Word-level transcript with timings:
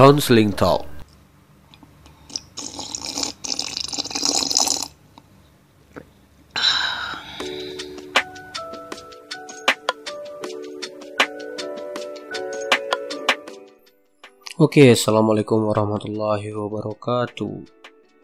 Counseling 0.00 0.48
Talk. 0.56 0.88
Oke, 14.56 14.88
assalamualaikum 14.88 15.68
warahmatullahi 15.68 16.48
wabarakatuh. 16.48 17.60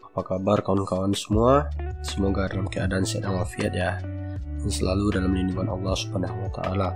Apa 0.09 0.21
kabar 0.25 0.65
kawan-kawan 0.65 1.13
semua? 1.13 1.69
Semoga 2.01 2.49
dalam 2.49 2.65
keadaan 2.73 3.05
sehat 3.05 3.29
walafiat 3.29 3.77
ya, 3.77 4.01
dan 4.01 4.69
selalu 4.73 5.21
dalam 5.21 5.29
lindungan 5.29 5.69
Allah 5.77 5.93
Subhanahu 5.93 6.41
Wa 6.41 6.51
Taala. 6.57 6.89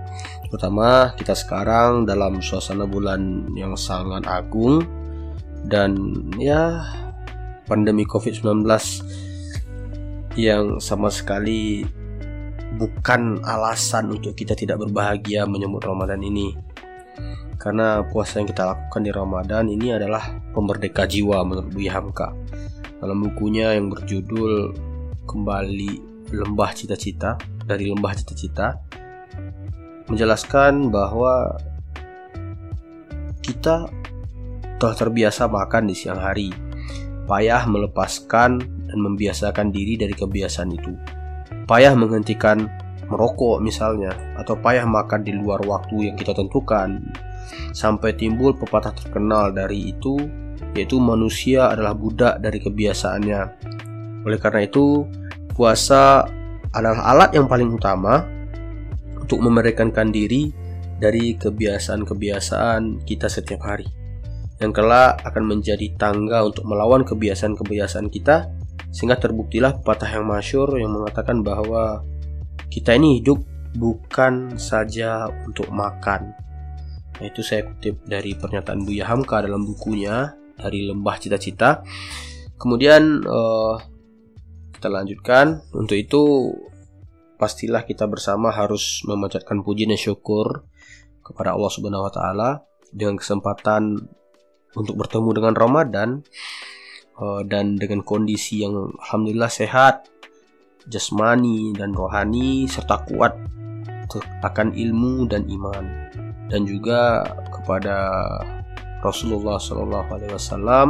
Terutama 0.51 1.15
kita 1.15 1.31
sekarang 1.31 2.03
dalam 2.03 2.43
suasana 2.43 2.83
bulan 2.83 3.47
yang 3.55 3.79
sangat 3.79 4.27
agung 4.27 4.83
dan 5.63 5.95
ya 6.35 6.83
pandemi 7.71 8.03
COVID-19 8.03 8.67
yang 10.35 10.83
sama 10.83 11.07
sekali 11.07 11.87
bukan 12.75 13.39
alasan 13.47 14.11
untuk 14.11 14.35
kita 14.35 14.51
tidak 14.51 14.83
berbahagia 14.83 15.47
menyambut 15.47 15.87
Ramadan 15.87 16.19
ini. 16.19 16.51
Karena 17.55 18.03
puasa 18.03 18.43
yang 18.43 18.51
kita 18.51 18.75
lakukan 18.75 19.07
di 19.07 19.11
Ramadan 19.15 19.71
ini 19.71 19.95
adalah 19.95 20.35
pemerdeka 20.51 21.07
jiwa 21.07 21.47
menurut 21.47 21.71
Buya 21.71 21.95
Hamka. 21.95 22.35
Dalam 22.99 23.23
bukunya 23.23 23.71
yang 23.79 23.87
berjudul 23.87 24.75
kembali 25.31 25.91
lembah 26.35 26.75
cita-cita 26.75 27.39
dari 27.63 27.87
lembah 27.87 28.11
cita-cita 28.19 28.75
menjelaskan 30.11 30.91
bahwa 30.91 31.55
kita 33.39 33.87
telah 34.77 34.95
terbiasa 34.99 35.47
makan 35.47 35.87
di 35.87 35.95
siang 35.95 36.19
hari. 36.19 36.51
Payah 37.31 37.63
melepaskan 37.63 38.59
dan 38.59 38.99
membiasakan 38.99 39.71
diri 39.71 39.95
dari 39.95 40.11
kebiasaan 40.11 40.69
itu. 40.75 40.91
Payah 41.63 41.95
menghentikan 41.95 42.67
merokok 43.07 43.63
misalnya 43.63 44.11
atau 44.35 44.59
payah 44.59 44.83
makan 44.83 45.23
di 45.23 45.31
luar 45.31 45.63
waktu 45.63 46.11
yang 46.11 46.15
kita 46.19 46.35
tentukan. 46.35 46.99
Sampai 47.71 48.19
timbul 48.19 48.51
pepatah 48.51 48.91
terkenal 48.91 49.55
dari 49.55 49.95
itu 49.95 50.19
yaitu 50.75 50.99
manusia 50.99 51.71
adalah 51.71 51.95
budak 51.95 52.43
dari 52.43 52.59
kebiasaannya. 52.59 53.41
Oleh 54.27 54.39
karena 54.39 54.63
itu, 54.67 55.03
puasa 55.55 56.27
adalah 56.71 57.03
alat 57.11 57.35
yang 57.35 57.47
paling 57.51 57.71
utama 57.71 58.40
untuk 59.21 59.39
memerdekankan 59.41 60.09
diri 60.09 60.49
dari 60.97 61.37
kebiasaan-kebiasaan 61.37 63.05
kita 63.05 63.29
setiap 63.29 63.61
hari. 63.65 63.87
Yang 64.61 64.81
kelak 64.81 65.21
akan 65.25 65.43
menjadi 65.45 65.87
tangga 65.97 66.45
untuk 66.45 66.65
melawan 66.69 67.01
kebiasaan-kebiasaan 67.01 68.09
kita 68.13 68.49
sehingga 68.93 69.17
terbuktilah 69.17 69.81
pepatah 69.81 70.19
yang 70.19 70.25
masyur 70.29 70.69
yang 70.77 70.93
mengatakan 70.93 71.41
bahwa 71.41 72.05
kita 72.69 72.93
ini 72.93 73.23
hidup 73.23 73.41
bukan 73.73 74.59
saja 74.59 75.31
untuk 75.47 75.71
makan, 75.71 76.35
Nah, 77.21 77.29
itu 77.29 77.45
saya 77.45 77.69
kutip 77.69 78.01
dari 78.09 78.33
pernyataan 78.33 78.81
Buya 78.81 79.05
Hamka 79.05 79.45
dalam 79.45 79.61
bukunya 79.61 80.33
dari 80.57 80.89
Lembah 80.89 81.21
Cita-Cita. 81.21 81.85
Kemudian 82.57 83.21
uh, 83.21 83.77
kita 84.73 84.89
lanjutkan. 84.89 85.61
Untuk 85.77 86.01
itu 86.01 86.49
pastilah 87.41 87.81
kita 87.89 88.05
bersama 88.05 88.53
harus 88.53 89.01
memanjatkan 89.09 89.65
puji 89.65 89.89
dan 89.89 89.97
syukur 89.97 90.69
kepada 91.25 91.57
Allah 91.57 91.71
Subhanahu 91.73 92.05
wa 92.05 92.13
taala 92.13 92.49
dengan 92.93 93.17
kesempatan 93.17 93.97
untuk 94.77 95.01
bertemu 95.01 95.29
dengan 95.41 95.53
Ramadan 95.57 96.09
uh, 97.17 97.41
dan 97.41 97.81
dengan 97.81 98.05
kondisi 98.05 98.61
yang 98.61 98.93
alhamdulillah 99.01 99.49
sehat 99.49 100.05
jasmani 100.85 101.73
dan 101.73 101.97
rohani 101.97 102.69
serta 102.69 103.01
kuat 103.09 103.33
akan 104.45 104.75
ilmu 104.75 105.25
dan 105.25 105.47
iman 105.49 106.11
dan 106.51 106.67
juga 106.67 107.23
kepada 107.47 108.11
Rasulullah 109.01 109.57
Shallallahu 109.57 110.09
Alaihi 110.13 110.33
Wasallam. 110.35 110.87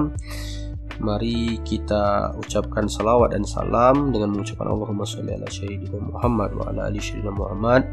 Mari 1.01 1.57
kita 1.65 2.29
ucapkan 2.37 2.85
salawat 2.85 3.33
dan 3.33 3.41
salam 3.41 4.13
dengan 4.13 4.37
mengucapkan 4.37 4.69
Allahumma 4.69 5.01
sholli 5.01 5.33
ala 5.33 5.49
sayyidina 5.49 5.97
Muhammad 5.97 6.53
wa 6.53 6.69
ala 6.69 6.93
ali 6.93 7.01
sayyidina 7.01 7.33
Muhammad. 7.33 7.89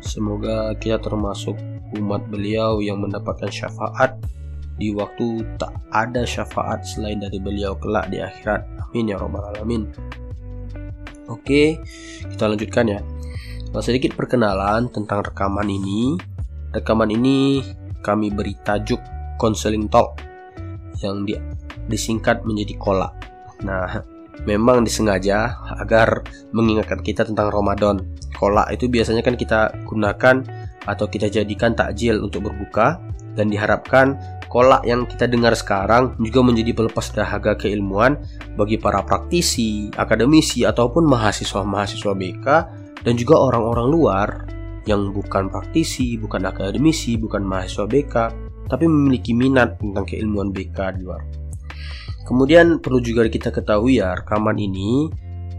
Semoga 0.00 0.72
kita 0.80 0.96
termasuk 1.04 1.52
umat 2.00 2.24
beliau 2.32 2.80
yang 2.80 3.04
mendapatkan 3.04 3.52
syafaat 3.52 4.16
di 4.80 4.88
waktu 4.92 5.44
tak 5.60 5.72
ada 5.92 6.24
syafaat 6.24 6.84
selain 6.84 7.20
dari 7.20 7.36
beliau 7.36 7.76
kelak 7.76 8.08
di 8.08 8.24
akhirat. 8.24 8.64
Amin 8.88 9.12
ya 9.12 9.20
rabbal 9.20 9.52
alamin. 9.52 9.92
Oke, 11.28 11.76
kita 12.24 12.48
lanjutkan 12.48 12.88
ya. 12.88 13.00
Sedikit 13.84 14.16
perkenalan 14.16 14.88
tentang 14.88 15.20
rekaman 15.20 15.68
ini. 15.68 16.16
Rekaman 16.72 17.12
ini 17.12 17.60
kami 18.00 18.32
beri 18.32 18.56
tajuk 18.64 19.00
Counseling 19.36 19.92
Talk 19.92 20.16
yang 21.04 21.28
di, 21.28 21.36
disingkat 21.86 22.42
menjadi 22.46 22.74
kola. 22.78 23.10
Nah, 23.64 24.02
memang 24.44 24.84
disengaja 24.84 25.56
agar 25.80 26.20
mengingatkan 26.52 27.00
kita 27.00 27.24
tentang 27.24 27.48
Ramadan. 27.48 28.04
Kola 28.36 28.68
itu 28.68 28.90
biasanya 28.90 29.24
kan 29.24 29.38
kita 29.38 29.72
gunakan 29.88 30.44
atau 30.84 31.06
kita 31.08 31.32
jadikan 31.32 31.72
takjil 31.72 32.20
untuk 32.20 32.46
berbuka 32.46 33.00
dan 33.36 33.48
diharapkan 33.48 34.16
kolak 34.52 34.84
yang 34.88 35.04
kita 35.04 35.28
dengar 35.28 35.52
sekarang 35.52 36.16
juga 36.20 36.40
menjadi 36.40 36.72
pelepas 36.72 37.12
dahaga 37.12 37.56
keilmuan 37.58 38.16
bagi 38.56 38.80
para 38.80 39.02
praktisi, 39.04 39.92
akademisi 39.96 40.64
ataupun 40.64 41.04
mahasiswa-mahasiswa 41.04 42.12
BK 42.16 42.46
dan 43.02 43.14
juga 43.16 43.36
orang-orang 43.40 43.86
luar 43.88 44.28
yang 44.86 45.10
bukan 45.10 45.50
praktisi, 45.50 46.14
bukan 46.16 46.46
akademisi, 46.46 47.18
bukan 47.18 47.42
mahasiswa 47.42 47.84
BK, 47.90 48.14
tapi 48.70 48.84
memiliki 48.86 49.34
minat 49.34 49.76
tentang 49.82 50.06
keilmuan 50.06 50.54
BK 50.54 50.78
di 50.96 51.00
luar. 51.02 51.45
Kemudian 52.26 52.82
perlu 52.82 52.98
juga 52.98 53.22
kita 53.30 53.54
ketahui 53.54 54.02
ya, 54.02 54.18
rekaman 54.18 54.58
ini 54.58 55.06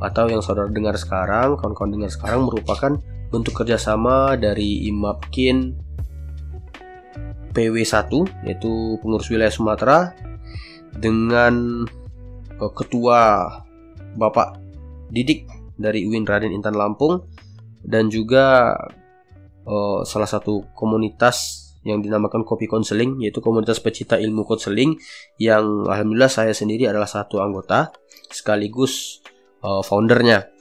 atau 0.03 0.27
yang 0.27 0.43
saudara 0.43 0.67
dengar 0.67 0.99
sekarang, 0.99 1.55
kawan-kawan 1.55 1.95
dengar 1.95 2.11
sekarang 2.11 2.43
merupakan 2.43 2.99
bentuk 3.31 3.55
kerjasama 3.55 4.35
dari 4.35 4.87
IMAPKIN 4.91 5.73
PW1 7.55 8.11
yaitu 8.45 9.01
pengurus 9.01 9.31
wilayah 9.33 9.49
Sumatera 9.49 10.13
dengan 10.93 11.83
uh, 12.61 12.71
ketua 12.71 13.49
Bapak 14.13 14.61
Didik 15.09 15.49
dari 15.77 16.05
UIN 16.05 16.27
Raden 16.27 16.53
Intan 16.53 16.77
Lampung 16.77 17.25
dan 17.81 18.11
juga 18.13 18.75
uh, 19.65 20.05
salah 20.05 20.29
satu 20.29 20.67
komunitas 20.77 21.66
yang 21.87 22.03
dinamakan 22.03 22.43
Kopi 22.43 22.67
Konseling 22.67 23.23
yaitu 23.23 23.39
komunitas 23.39 23.79
pecinta 23.79 24.19
ilmu 24.19 24.43
konseling 24.43 24.99
yang 25.39 25.87
alhamdulillah 25.87 26.29
saya 26.29 26.51
sendiri 26.51 26.91
adalah 26.91 27.07
satu 27.07 27.39
anggota 27.39 27.95
sekaligus 28.27 29.23
uh, 29.63 29.79
foundernya. 29.79 30.51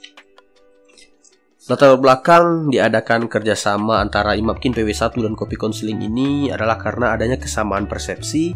Latar 1.67 1.99
belakang 1.99 2.71
diadakan 2.71 3.27
kerjasama 3.27 3.99
antara 3.99 4.39
Imapkin 4.39 4.71
PW1 4.71 5.19
dan 5.19 5.35
Kopi 5.35 5.59
Konseling 5.59 5.99
ini 5.99 6.47
adalah 6.47 6.79
karena 6.79 7.11
adanya 7.11 7.35
kesamaan 7.35 7.91
persepsi 7.91 8.55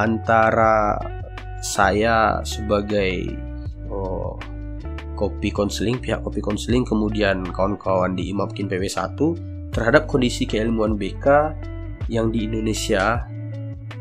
antara 0.00 0.96
saya 1.60 2.40
sebagai 2.40 3.28
oh, 3.92 4.40
kopi 5.20 5.52
konseling, 5.52 6.00
pihak 6.00 6.24
kopi 6.24 6.40
konseling, 6.40 6.82
kemudian 6.82 7.44
kawan-kawan 7.44 8.16
di 8.16 8.32
Imapkin 8.32 8.72
PW1 8.72 9.20
terhadap 9.74 10.06
kondisi 10.06 10.46
keilmuan 10.46 10.94
BK 10.94 11.26
yang 12.08 12.28
di 12.28 12.46
Indonesia 12.46 13.24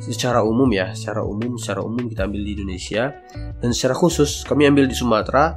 secara 0.03 0.44
umum 0.44 0.68
ya, 0.73 0.91
secara 0.91 1.23
umum, 1.23 1.55
secara 1.55 1.79
umum 1.79 2.11
kita 2.11 2.28
ambil 2.28 2.44
di 2.44 2.52
Indonesia 2.59 3.16
dan 3.64 3.72
secara 3.72 3.96
khusus 3.96 4.44
kami 4.44 4.67
ambil 4.67 4.88
di 4.88 4.96
Sumatera 4.96 5.55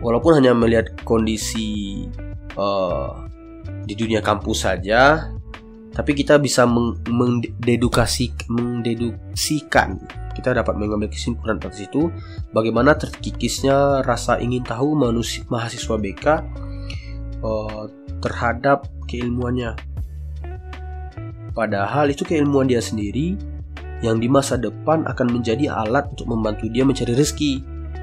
walaupun 0.00 0.40
hanya 0.40 0.56
melihat 0.56 0.96
kondisi 1.04 2.00
uh, 2.56 3.28
di 3.84 3.92
dunia 3.92 4.24
kampus 4.24 4.64
saja 4.64 5.28
tapi 5.92 6.16
kita 6.16 6.40
bisa 6.40 6.64
mendedukasi 6.64 8.32
mendeduksikan 8.48 10.00
kita 10.32 10.56
dapat 10.56 10.80
mengambil 10.80 11.12
kesimpulan 11.12 11.60
dari 11.60 11.84
situ 11.84 12.08
bagaimana 12.56 12.96
terkikisnya 12.96 14.00
rasa 14.00 14.40
ingin 14.40 14.64
tahu 14.64 14.96
manusia 14.96 15.44
mahasiswa 15.52 15.96
BK 16.00 16.26
uh, 17.44 17.84
terhadap 18.24 18.88
keilmuannya. 19.10 19.91
Padahal 21.52 22.08
itu 22.12 22.24
keilmuan 22.24 22.68
dia 22.68 22.80
sendiri 22.80 23.36
yang 24.02 24.18
di 24.18 24.26
masa 24.26 24.58
depan 24.58 25.06
akan 25.06 25.30
menjadi 25.30 25.70
alat 25.70 26.10
untuk 26.10 26.26
membantu 26.32 26.66
dia 26.72 26.82
mencari 26.82 27.14
rezeki. 27.14 27.62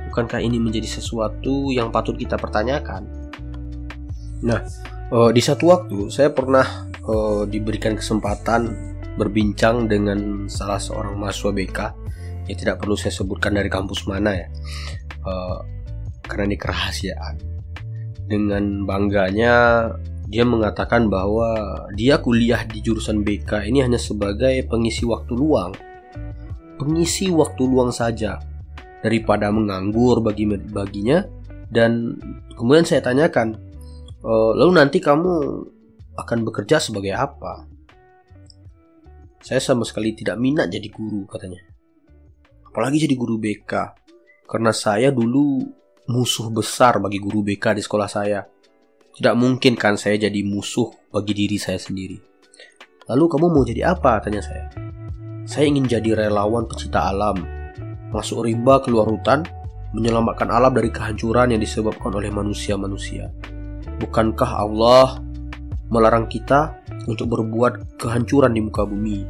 Bukankah 0.09 0.41
ini 0.41 0.57
menjadi 0.57 0.87
sesuatu 0.89 1.69
yang 1.69 1.93
patut 1.93 2.17
kita 2.17 2.37
pertanyakan? 2.37 3.05
Nah, 4.41 4.63
uh, 5.11 5.29
di 5.29 5.41
satu 5.43 5.69
waktu 5.69 6.09
saya 6.09 6.31
pernah 6.31 6.65
uh, 7.05 7.43
diberikan 7.45 7.97
kesempatan 7.97 8.89
berbincang 9.19 9.91
dengan 9.91 10.47
salah 10.47 10.79
seorang 10.79 11.19
mahasiswa 11.19 11.51
BK 11.51 11.79
yang 12.47 12.57
tidak 12.57 12.75
perlu 12.81 12.95
saya 12.95 13.11
sebutkan 13.13 13.53
dari 13.53 13.67
kampus 13.67 14.07
mana 14.07 14.31
ya 14.31 14.47
uh, 15.27 15.59
karena 16.23 16.55
ini 16.55 16.57
kerahasiaan 16.57 17.35
dengan 18.29 18.87
bangganya 18.87 19.85
dia 20.29 20.45
mengatakan 20.45 21.09
bahwa 21.09 21.57
dia 21.97 22.21
kuliah 22.21 22.61
di 22.61 22.85
jurusan 22.85 23.25
BK 23.25 23.65
ini 23.65 23.81
hanya 23.81 23.97
sebagai 23.97 24.61
pengisi 24.69 25.01
waktu 25.01 25.33
luang. 25.33 25.73
Pengisi 26.77 27.33
waktu 27.33 27.65
luang 27.65 27.89
saja 27.89 28.37
daripada 29.01 29.49
menganggur 29.49 30.21
bagi 30.21 30.45
baginya. 30.69 31.25
Dan 31.65 32.13
kemudian 32.53 32.85
saya 32.85 33.01
tanyakan 33.01 33.57
e, 34.21 34.31
lalu 34.53 34.71
nanti 34.77 35.01
kamu 35.01 35.65
akan 36.13 36.37
bekerja 36.45 36.77
sebagai 36.77 37.17
apa? 37.17 37.65
Saya 39.41 39.57
sama 39.57 39.81
sekali 39.81 40.13
tidak 40.13 40.37
minat 40.37 40.69
jadi 40.69 40.93
guru 40.93 41.25
katanya. 41.25 41.65
Apalagi 42.69 43.01
jadi 43.01 43.17
guru 43.17 43.41
BK 43.41 43.73
karena 44.45 44.69
saya 44.77 45.09
dulu 45.09 45.57
musuh 46.05 46.53
besar 46.53 47.01
bagi 47.01 47.17
guru 47.17 47.41
BK 47.41 47.77
di 47.77 47.81
sekolah 47.81 48.09
saya 48.09 48.58
tidak 49.17 49.35
mungkin 49.39 49.73
kan 49.79 49.97
saya 49.97 50.19
jadi 50.19 50.41
musuh 50.45 50.91
bagi 51.09 51.33
diri 51.33 51.57
saya 51.57 51.81
sendiri 51.81 52.17
lalu 53.09 53.23
kamu 53.25 53.47
mau 53.49 53.63
jadi 53.65 53.93
apa 53.95 54.21
tanya 54.21 54.43
saya 54.43 54.69
saya 55.49 55.65
ingin 55.65 55.89
jadi 55.89 56.27
relawan 56.27 56.69
pecinta 56.69 57.09
alam 57.09 57.41
masuk 58.13 58.45
rimba 58.45 58.81
keluar 58.81 59.09
hutan 59.09 59.45
menyelamatkan 59.93 60.49
alam 60.53 60.73
dari 60.73 60.93
kehancuran 60.93 61.53
yang 61.53 61.61
disebabkan 61.61 62.13
oleh 62.13 62.29
manusia-manusia. 62.29 63.33
Bukankah 63.99 64.51
Allah 64.61 65.17
melarang 65.89 66.29
kita 66.29 66.77
untuk 67.09 67.33
berbuat 67.33 67.97
kehancuran 67.97 68.53
di 68.53 68.61
muka 68.61 68.85
bumi? 68.85 69.25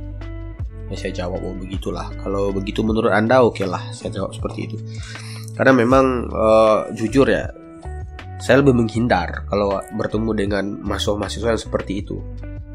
Ya, 0.90 0.96
saya 0.98 1.14
jawab, 1.26 1.46
oh 1.46 1.56
begitulah. 1.56 2.12
Kalau 2.20 2.50
begitu 2.52 2.82
menurut 2.82 3.14
Anda, 3.14 3.46
oke 3.46 3.62
okay 3.62 3.68
lah, 3.70 3.94
saya 3.94 4.12
jawab 4.12 4.36
seperti 4.36 4.60
itu. 4.68 4.78
Karena 5.54 5.72
memang 5.76 6.28
uh, 6.34 6.90
jujur 6.98 7.30
ya, 7.30 7.48
saya 8.40 8.64
lebih 8.64 8.72
menghindar 8.72 9.44
kalau 9.52 9.84
bertemu 10.00 10.32
dengan 10.32 10.66
mahasiswa-mahasiswa 10.80 11.54
yang 11.54 11.62
seperti 11.62 11.94
itu. 12.00 12.18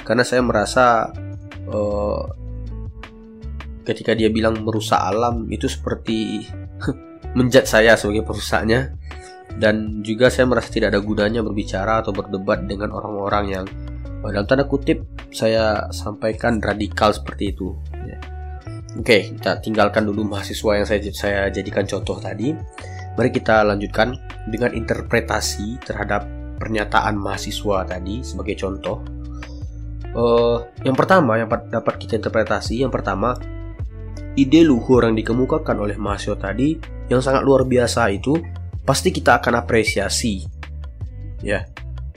Karena 0.04 0.20
saya 0.20 0.44
merasa 0.44 1.08
uh, 1.72 2.22
ketika 3.88 4.12
dia 4.12 4.28
bilang 4.28 4.60
merusak 4.60 5.00
alam 5.00 5.48
itu 5.48 5.64
seperti 5.64 6.44
menjat 7.38 7.64
saya 7.64 7.96
sebagai 7.96 8.28
perusaknya 8.28 8.92
dan 9.56 10.04
juga 10.04 10.28
saya 10.28 10.44
merasa 10.44 10.68
tidak 10.68 10.92
ada 10.92 11.00
gunanya 11.00 11.40
berbicara 11.40 12.04
atau 12.04 12.12
berdebat 12.12 12.68
dengan 12.68 12.92
orang-orang 12.92 13.44
yang 13.48 13.66
dalam 14.24 14.48
tanda 14.48 14.64
kutip 14.64 15.04
saya 15.28 15.84
sampaikan 15.92 16.56
radikal 16.56 17.12
seperti 17.12 17.52
itu. 17.52 17.76
Ya. 18.08 18.16
Oke, 18.96 19.36
kita 19.36 19.60
tinggalkan 19.60 20.08
dulu 20.08 20.24
mahasiswa 20.24 20.80
yang 20.80 20.86
saya 20.88 21.00
saya 21.12 21.40
jadikan 21.52 21.84
contoh 21.84 22.16
tadi. 22.16 22.56
Mari 23.14 23.30
kita 23.30 23.62
lanjutkan 23.68 24.16
dengan 24.48 24.76
interpretasi 24.76 25.80
terhadap 25.84 26.28
pernyataan 26.60 27.16
mahasiswa 27.18 27.84
tadi 27.84 28.22
sebagai 28.24 28.56
contoh. 28.58 28.98
Uh, 30.14 30.62
yang 30.86 30.94
pertama 30.94 31.36
yang 31.40 31.50
dapat 31.50 31.98
kita 31.98 32.20
interpretasi, 32.20 32.86
yang 32.86 32.92
pertama 32.92 33.34
ide 34.38 34.62
luhur 34.62 35.06
yang 35.06 35.14
dikemukakan 35.18 35.78
oleh 35.78 35.98
mahasiswa 35.98 36.38
tadi 36.38 36.78
yang 37.10 37.20
sangat 37.22 37.42
luar 37.42 37.66
biasa 37.66 38.10
itu 38.14 38.38
pasti 38.86 39.10
kita 39.10 39.42
akan 39.42 39.64
apresiasi. 39.64 40.44
Ya. 41.42 41.66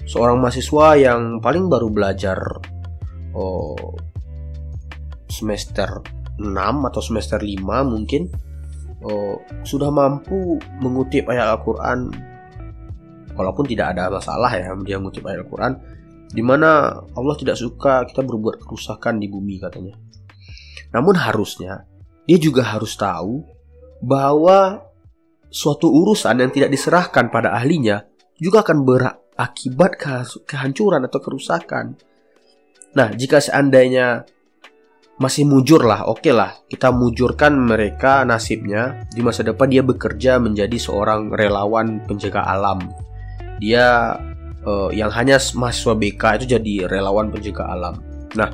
Seorang 0.07 0.39
mahasiswa 0.39 0.95
yang 0.95 1.43
paling 1.43 1.67
baru 1.67 1.91
belajar 1.91 2.39
oh, 3.35 3.75
semester 5.27 5.99
6 6.39 6.47
atau 6.87 7.01
semester 7.03 7.43
5 7.43 7.59
mungkin 7.83 8.31
oh, 9.03 9.41
sudah 9.61 9.91
mampu 9.91 10.57
mengutip 10.81 11.29
ayat 11.29 11.57
Al-Qur'an 11.57 12.09
walaupun 13.37 13.65
tidak 13.69 13.93
ada 13.93 14.09
masalah 14.09 14.49
ya 14.57 14.73
dia 14.81 14.97
mengutip 14.97 15.25
ayat 15.25 15.45
Al-Qur'an 15.45 15.73
di 16.27 16.43
mana 16.43 16.91
Allah 17.15 17.35
tidak 17.39 17.55
suka 17.55 18.03
kita 18.03 18.23
berbuat 18.23 18.59
kerusakan 18.59 19.19
di 19.19 19.31
bumi 19.31 19.63
katanya. 19.63 19.95
Namun 20.91 21.15
harusnya 21.15 21.87
dia 22.27 22.39
juga 22.39 22.67
harus 22.67 22.95
tahu 22.99 23.43
bahwa 24.03 24.83
suatu 25.47 25.87
urusan 25.87 26.43
yang 26.43 26.51
tidak 26.51 26.69
diserahkan 26.75 27.31
pada 27.31 27.55
ahlinya 27.55 28.03
juga 28.37 28.61
akan 28.61 28.83
berakibat 28.83 29.91
kehancuran 30.43 31.07
atau 31.07 31.19
kerusakan. 31.23 31.95
Nah, 32.93 33.09
jika 33.15 33.39
seandainya 33.39 34.27
masih 35.17 35.49
mujur 35.49 35.81
lah, 35.81 36.05
oke 36.05 36.21
okay 36.21 36.33
lah, 36.33 36.53
kita 36.69 36.93
mujurkan 36.93 37.57
mereka 37.57 38.21
nasibnya 38.21 39.01
di 39.09 39.25
masa 39.25 39.41
depan 39.41 39.65
dia 39.65 39.81
bekerja 39.81 40.37
menjadi 40.37 40.77
seorang 40.77 41.33
relawan 41.33 42.05
penjaga 42.05 42.45
alam. 42.45 42.77
Dia 43.57 44.13
uh, 44.61 44.93
yang 44.93 45.09
hanya 45.09 45.41
mahasiswa 45.57 45.97
BK 45.97 46.23
itu 46.41 46.45
jadi 46.57 46.73
relawan 46.85 47.33
penjaga 47.33 47.65
alam. 47.65 47.97
Nah, 48.37 48.53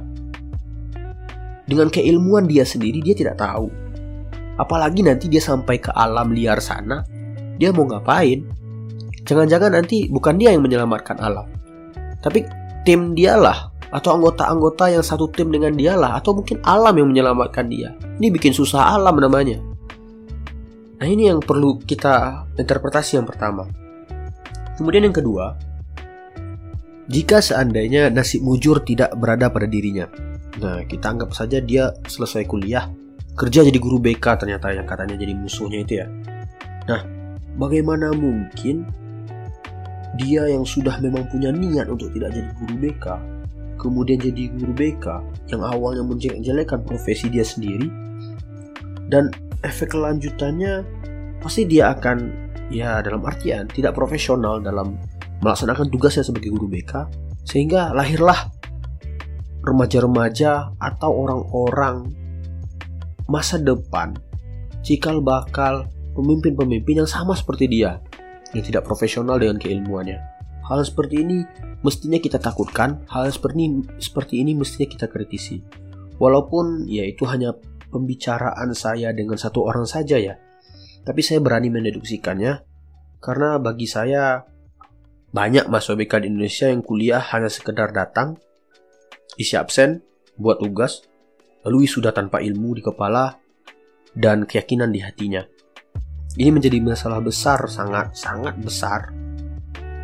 dengan 1.68 1.92
keilmuan 1.92 2.48
dia 2.48 2.63
sendiri 2.63 3.04
dia 3.04 3.16
tidak 3.18 3.44
tahu. 3.44 3.68
Apalagi 4.56 5.04
nanti 5.04 5.27
dia 5.27 5.44
sampai 5.44 5.83
ke 5.83 5.92
alam 5.92 6.31
liar 6.31 6.63
sana, 6.63 7.04
dia 7.59 7.75
mau 7.75 7.83
ngapain? 7.89 8.39
Jangan-jangan 9.27 9.83
nanti 9.83 10.07
bukan 10.07 10.39
dia 10.39 10.56
yang 10.56 10.63
menyelamatkan 10.63 11.19
alam. 11.19 11.50
Tapi 12.24 12.48
tim 12.88 13.12
dialah 13.12 13.73
atau 13.94 14.18
anggota-anggota 14.18 14.90
yang 14.90 15.06
satu 15.06 15.30
tim 15.30 15.54
dengan 15.54 15.78
dialah 15.78 16.18
atau 16.18 16.34
mungkin 16.34 16.57
alam 16.66 16.98
yang 16.98 17.13
menyelamatkan 17.13 17.69
dia. 17.69 17.94
Ini 18.18 18.34
bikin 18.34 18.51
susah 18.57 18.98
alam 18.98 19.13
namanya. 19.22 19.62
Nah, 20.98 21.06
ini 21.06 21.30
yang 21.30 21.38
perlu 21.44 21.78
kita 21.78 22.48
interpretasi 22.57 23.22
yang 23.22 23.28
pertama. 23.30 23.69
Kemudian 24.81 25.06
yang 25.06 25.13
kedua, 25.13 25.54
jika 27.06 27.38
seandainya 27.38 28.10
nasib 28.10 28.42
mujur 28.42 28.81
tidak 28.81 29.13
berada 29.13 29.54
pada 29.54 29.69
dirinya, 29.69 30.10
Nah, 30.62 30.86
kita 30.86 31.10
anggap 31.18 31.34
saja 31.34 31.57
dia 31.57 31.90
selesai 32.06 32.45
kuliah, 32.45 32.86
kerja 33.34 33.66
jadi 33.66 33.80
guru 33.81 33.98
BK 33.98 34.45
ternyata 34.45 34.69
yang 34.69 34.86
katanya 34.86 35.18
jadi 35.18 35.34
musuhnya 35.34 35.81
itu 35.81 35.94
ya. 36.06 36.07
Nah, 36.86 37.01
bagaimana 37.57 38.13
mungkin 38.13 38.86
dia 40.13 40.45
yang 40.45 40.62
sudah 40.62 41.01
memang 41.01 41.25
punya 41.34 41.50
niat 41.50 41.90
untuk 41.90 42.13
tidak 42.13 42.38
jadi 42.38 42.50
guru 42.62 42.75
BK, 42.78 43.06
kemudian 43.80 44.22
jadi 44.22 44.54
guru 44.54 44.74
BK 44.74 45.06
yang 45.52 45.62
awalnya 45.66 46.06
menjelek-jelekan 46.06 46.86
profesi 46.86 47.30
dia 47.30 47.44
sendiri, 47.44 47.88
dan 49.08 49.30
efek 49.64 49.94
kelanjutannya 49.94 50.83
pasti 51.40 51.68
dia 51.68 51.92
akan 51.94 52.31
ya 52.71 53.04
dalam 53.04 53.21
artian 53.28 53.68
tidak 53.69 53.94
profesional 53.94 54.64
dalam 54.64 54.95
melaksanakan 55.44 55.92
tugasnya 55.92 56.24
sebagai 56.24 56.50
guru 56.56 56.71
BK 56.71 56.94
sehingga 57.44 57.92
lahirlah 57.92 58.50
remaja-remaja 59.64 60.76
atau 60.80 61.12
orang-orang 61.12 62.12
masa 63.28 63.59
depan 63.59 64.16
cikal 64.83 65.24
bakal 65.24 65.88
pemimpin-pemimpin 66.16 67.04
yang 67.04 67.09
sama 67.09 67.36
seperti 67.36 67.71
dia 67.71 68.00
yang 68.52 68.64
tidak 68.64 68.86
profesional 68.86 69.40
dengan 69.40 69.57
keilmuannya. 69.57 70.32
Hal 70.64 70.80
seperti 70.88 71.28
ini 71.28 71.44
mestinya 71.84 72.16
kita 72.16 72.40
takutkan, 72.40 73.04
hal 73.12 73.28
seperti 73.28 73.68
ini, 73.68 73.80
seperti 74.00 74.40
ini 74.40 74.56
mestinya 74.56 74.88
kita 74.88 75.12
kritisi. 75.12 75.60
Walaupun 76.16 76.88
ya 76.88 77.04
itu 77.04 77.28
hanya 77.28 77.52
pembicaraan 77.92 78.72
saya 78.72 79.12
dengan 79.12 79.36
satu 79.36 79.68
orang 79.68 79.84
saja 79.84 80.16
ya. 80.16 80.40
Tapi 81.04 81.20
saya 81.20 81.44
berani 81.44 81.68
mendeduksikannya 81.68 82.64
karena 83.20 83.60
bagi 83.60 83.92
saya 83.92 84.48
banyak 85.36 85.68
mahasiswa 85.68 86.20
di 86.24 86.28
Indonesia 86.32 86.72
yang 86.72 86.80
kuliah 86.80 87.20
hanya 87.20 87.52
sekedar 87.52 87.92
datang, 87.92 88.40
isi 89.36 89.60
absen, 89.60 90.00
buat 90.40 90.64
tugas, 90.64 91.04
lalu 91.68 91.84
wisuda 91.84 92.16
tanpa 92.16 92.40
ilmu 92.40 92.80
di 92.80 92.82
kepala 92.86 93.36
dan 94.16 94.48
keyakinan 94.48 94.96
di 94.96 95.04
hatinya. 95.04 95.44
Ini 96.40 96.50
menjadi 96.56 96.80
masalah 96.80 97.20
besar, 97.20 97.68
sangat-sangat 97.68 98.56
besar 98.64 99.22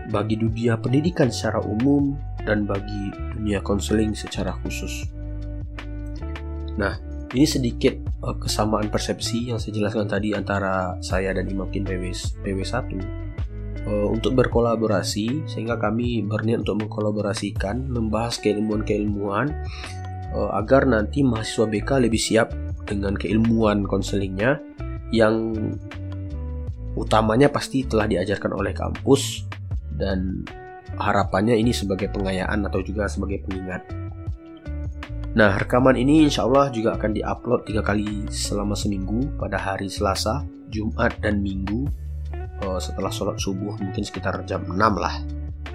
bagi 0.09 0.35
dunia 0.37 0.77
pendidikan 0.81 1.29
secara 1.29 1.61
umum 1.61 2.17
dan 2.43 2.65
bagi 2.65 3.13
dunia 3.37 3.61
konseling 3.61 4.17
secara 4.17 4.57
khusus. 4.65 5.05
Nah, 6.75 6.97
ini 7.35 7.45
sedikit 7.45 7.93
uh, 8.25 8.33
kesamaan 8.37 8.89
persepsi 8.89 9.53
yang 9.53 9.61
saya 9.61 9.77
jelaskan 9.77 10.09
tadi 10.09 10.33
antara 10.33 10.97
saya 11.03 11.29
dan 11.35 11.45
Imam 11.45 11.69
Kin 11.69 11.85
PW, 11.85 12.09
PW1 12.41 12.73
uh, 13.85 14.07
untuk 14.09 14.33
berkolaborasi 14.39 15.45
sehingga 15.45 15.77
kami 15.77 16.25
berniat 16.25 16.65
untuk 16.65 16.87
mengkolaborasikan 16.87 17.85
membahas 17.85 18.41
keilmuan-keilmuan 18.41 19.53
uh, 20.33 20.51
agar 20.57 20.89
nanti 20.89 21.21
mahasiswa 21.21 21.69
BK 21.69 21.89
lebih 22.09 22.21
siap 22.21 22.49
dengan 22.89 23.13
keilmuan 23.13 23.85
konselingnya 23.85 24.57
yang 25.13 25.53
utamanya 26.97 27.49
pasti 27.53 27.85
telah 27.85 28.09
diajarkan 28.09 28.57
oleh 28.57 28.73
kampus 28.73 29.48
dan 29.99 30.47
harapannya 30.97 31.59
ini 31.59 31.75
sebagai 31.75 32.09
pengayaan 32.09 32.65
atau 32.65 32.81
juga 32.81 33.05
sebagai 33.05 33.43
pengingat. 33.45 33.83
Nah, 35.37 35.53
rekaman 35.61 35.93
ini 35.93 36.25
insya 36.25 36.49
Allah 36.49 36.73
juga 36.73 36.97
akan 36.97 37.13
diupload 37.13 37.69
tiga 37.69 37.85
kali 37.85 38.25
selama 38.33 38.73
seminggu 38.73 39.29
pada 39.37 39.61
hari 39.61 39.85
Selasa, 39.85 40.41
Jumat, 40.73 41.21
dan 41.21 41.45
Minggu. 41.45 41.85
Uh, 42.59 42.75
setelah 42.81 43.07
sholat 43.07 43.39
subuh 43.39 43.71
mungkin 43.79 44.03
sekitar 44.03 44.41
jam 44.49 44.65
6 44.65 44.75
lah. 44.75 45.15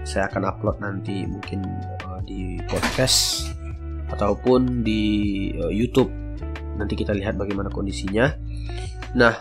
Saya 0.04 0.28
akan 0.28 0.52
upload 0.52 0.76
nanti 0.84 1.24
mungkin 1.24 1.64
uh, 2.04 2.20
di 2.26 2.60
podcast 2.66 3.48
ataupun 4.10 4.82
di 4.82 5.54
uh, 5.54 5.70
YouTube. 5.70 6.10
Nanti 6.74 6.98
kita 6.98 7.14
lihat 7.14 7.38
bagaimana 7.38 7.70
kondisinya. 7.70 8.34
Nah, 9.14 9.38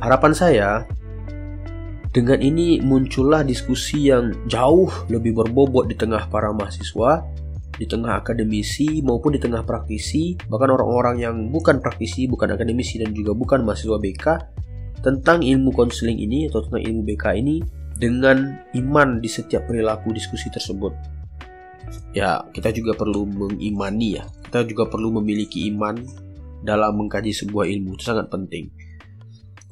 harapan 0.00 0.32
saya 0.32 0.88
dengan 2.10 2.42
ini 2.42 2.82
muncullah 2.82 3.46
diskusi 3.46 4.10
yang 4.10 4.34
jauh 4.50 4.90
lebih 5.06 5.30
berbobot 5.30 5.86
di 5.86 5.94
tengah 5.94 6.26
para 6.26 6.50
mahasiswa 6.50 7.22
di 7.80 7.88
tengah 7.88 8.20
akademisi 8.20 9.00
maupun 9.00 9.32
di 9.32 9.40
tengah 9.40 9.64
praktisi, 9.64 10.36
bahkan 10.52 10.68
orang-orang 10.76 11.16
yang 11.16 11.36
bukan 11.48 11.80
praktisi, 11.80 12.28
bukan 12.28 12.52
akademisi 12.52 13.00
dan 13.00 13.16
juga 13.16 13.32
bukan 13.32 13.64
mahasiswa 13.64 13.96
BK 13.96 14.26
tentang 15.00 15.40
ilmu 15.40 15.72
konseling 15.72 16.20
ini 16.20 16.44
atau 16.52 16.60
tentang 16.60 16.84
ilmu 16.84 17.08
BK 17.08 17.24
ini 17.40 17.64
dengan 17.96 18.60
iman 18.76 19.24
di 19.24 19.32
setiap 19.32 19.64
perilaku 19.64 20.12
diskusi 20.12 20.52
tersebut. 20.52 20.92
Ya, 22.12 22.44
kita 22.52 22.68
juga 22.68 22.92
perlu 22.92 23.24
mengimani 23.24 24.20
ya. 24.20 24.28
Kita 24.44 24.60
juga 24.68 24.84
perlu 24.84 25.16
memiliki 25.16 25.64
iman 25.72 25.96
dalam 26.60 27.00
mengkaji 27.00 27.32
sebuah 27.32 27.64
ilmu. 27.64 27.96
Itu 27.96 28.12
sangat 28.12 28.28
penting. 28.28 28.68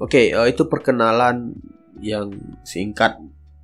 Oke, 0.01 0.33
uh, 0.33 0.49
itu 0.49 0.65
perkenalan 0.65 1.53
yang 2.01 2.33
singkat 2.65 3.19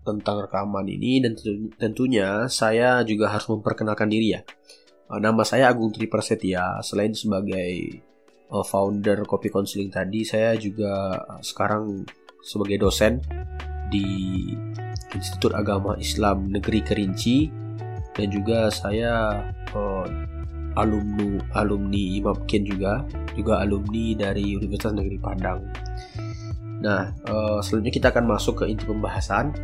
tentang 0.05 0.45
rekaman 0.45 0.85
ini 0.85 1.25
dan 1.25 1.33
tentunya 1.81 2.45
saya 2.53 3.01
juga 3.03 3.33
harus 3.33 3.49
memperkenalkan 3.49 4.13
diri 4.13 4.37
ya. 4.37 4.41
Uh, 5.09 5.21
nama 5.21 5.43
saya 5.43 5.73
Agung 5.73 5.91
Tri 5.93 6.07
Prasetya. 6.09 6.81
Selain 6.85 7.13
sebagai 7.17 8.01
uh, 8.53 8.65
founder 8.65 9.25
Kopi 9.25 9.49
Counseling 9.49 9.89
tadi, 9.89 10.25
saya 10.25 10.57
juga 10.61 11.17
uh, 11.25 11.41
sekarang 11.41 12.05
sebagai 12.45 12.85
dosen 12.85 13.25
di 13.89 14.05
Institut 15.17 15.57
Agama 15.57 15.97
Islam 15.97 16.53
Negeri 16.53 16.85
Kerinci 16.85 17.49
dan 18.15 18.29
juga 18.29 18.69
saya 18.69 19.41
uh, 19.73 20.07
alumni 20.75 21.39
alumni 21.55 22.03
Imam 22.19 22.35
Ken 22.51 22.67
juga 22.67 23.07
juga 23.39 23.63
alumni 23.63 24.15
dari 24.19 24.55
Universitas 24.55 24.93
Negeri 24.95 25.19
Padang. 25.19 25.61
Nah, 26.85 27.17
uh, 27.33 27.65
selanjutnya 27.65 27.95
kita 27.97 28.07
akan 28.13 28.25
masuk 28.29 28.61
ke 28.61 28.65
inti 28.69 28.85
pembahasan. 28.85 29.57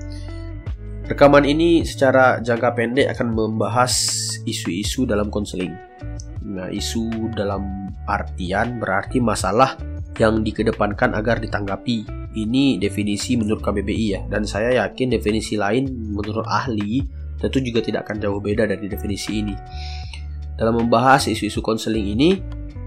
Rekaman 1.04 1.44
ini 1.44 1.84
secara 1.84 2.40
jangka 2.40 2.72
pendek 2.72 3.12
akan 3.12 3.36
membahas 3.36 3.92
isu-isu 4.48 5.04
dalam 5.04 5.28
konseling. 5.28 5.76
Nah, 6.48 6.72
isu 6.72 7.34
dalam 7.36 7.92
artian 8.08 8.80
berarti 8.80 9.20
masalah 9.20 9.76
yang 10.16 10.40
dikedepankan 10.40 11.12
agar 11.12 11.38
ditanggapi. 11.44 12.08
Ini 12.30 12.78
definisi 12.78 13.34
menurut 13.34 13.58
KBBI 13.58 14.06
ya, 14.06 14.20
dan 14.30 14.46
saya 14.46 14.86
yakin 14.86 15.10
definisi 15.10 15.58
lain 15.58 15.90
menurut 16.14 16.46
ahli 16.46 17.02
tentu 17.42 17.58
juga 17.58 17.82
tidak 17.82 18.06
akan 18.06 18.16
jauh 18.22 18.38
beda 18.38 18.70
dari 18.70 18.86
definisi 18.86 19.42
ini. 19.42 19.56
Dalam 20.54 20.78
membahas 20.78 21.26
isu-isu 21.26 21.58
konseling 21.58 22.06
ini, 22.14 22.38